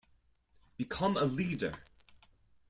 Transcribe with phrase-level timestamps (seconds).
[0.77, 1.73] Become a leader!